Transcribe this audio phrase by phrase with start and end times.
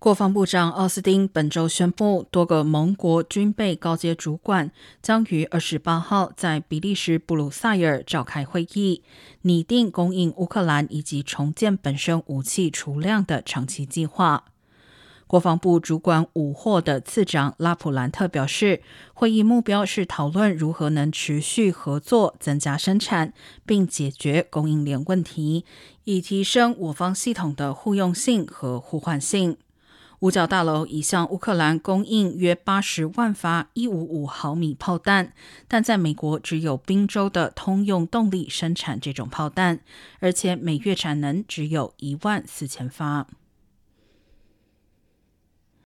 [0.00, 9.02] 国防部长奥斯汀本周宣布，多个盟国军备高阶主管将于二十八号在比利时布鲁塞尔召开会议，
[9.42, 14.44] 拟定供应乌克兰以及重建本身武器储量的长期计划。
[15.26, 18.80] 国防部主管武货的次长拉普兰特表示，
[19.12, 23.34] 会议目标是讨论如何能持续合作、增加生产，
[23.66, 25.66] 并解决供应链问题，
[26.04, 29.58] 以提升我方系统的互用性和互换性。
[30.20, 35.32] 五角大楼已向乌克兰供应约八十万发一五五毫米炮弹，
[35.66, 39.80] 但在美国只有宾州的通用动力生产这种炮弹，
[40.18, 43.26] 而且每月产能只有一万四千发。